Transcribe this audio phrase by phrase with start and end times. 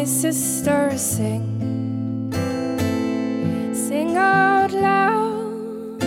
[0.00, 2.32] my sister sing,
[3.74, 6.02] sing out loud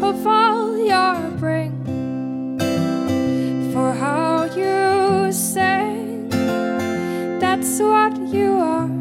[0.00, 1.74] of all your bring,
[3.72, 6.28] for how you sing,
[7.40, 8.92] that's what you are,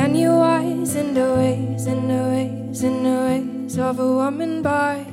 [0.00, 4.60] and you wise in the ways, in the ways, in the ways of a woman
[4.60, 5.06] by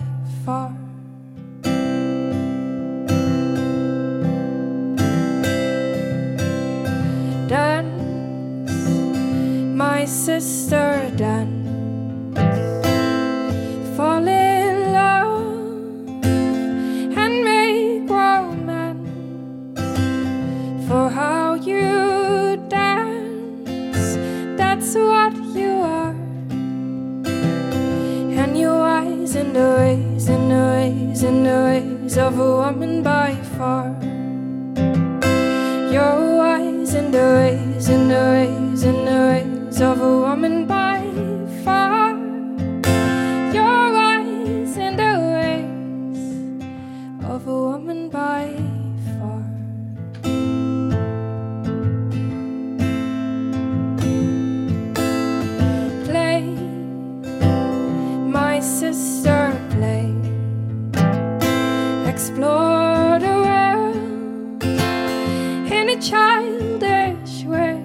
[0.44, 0.87] far.
[9.98, 12.38] My sister dance,
[13.98, 16.22] fall in love
[17.22, 19.10] and make romance
[20.88, 24.08] for how you dance.
[24.56, 26.16] That's what you are,
[28.42, 33.02] and you wise in the ways, in the ways, in the ways of a woman
[33.02, 33.89] by far.
[35.92, 38.67] You're wise in the ways, in the ways,
[62.18, 64.64] Explore the world
[65.72, 67.78] in a childish way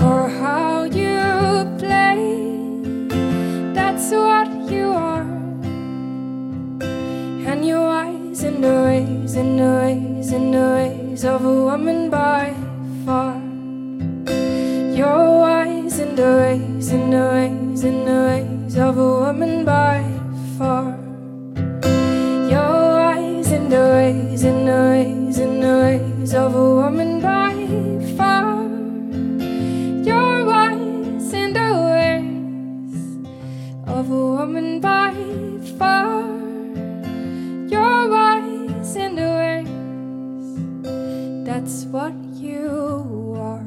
[0.00, 1.22] for how you
[1.78, 2.18] play.
[3.72, 5.22] That's what you are,
[7.46, 12.10] and you're wise in the ways, in the ways, in the ways of a woman
[12.10, 12.52] by
[13.06, 13.38] far.
[14.98, 20.11] You're wise in the ways, in the ways, in the ways of a woman by
[41.62, 42.12] That's what
[42.42, 43.62] you are.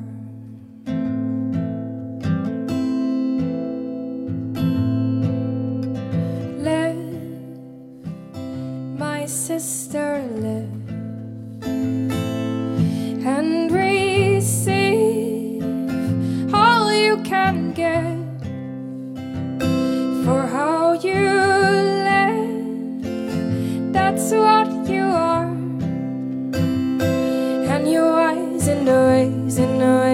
[6.59, 6.97] Live,
[8.99, 10.84] my sister, live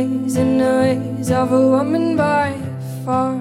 [0.02, 2.54] ways, the ways of a woman by
[3.06, 3.36] far.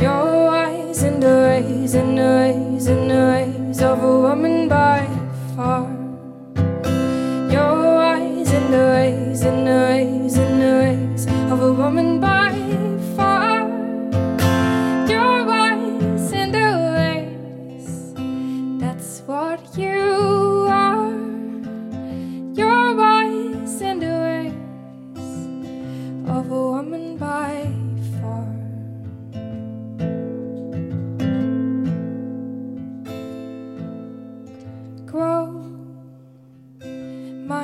[0.00, 5.06] You're and in the ways, and the ways, in the ways of a woman by
[5.56, 5.89] far.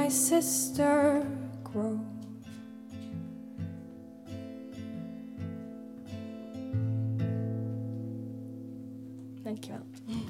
[0.07, 1.27] my sister
[1.65, 1.99] grow.
[9.43, 10.23] Thank you.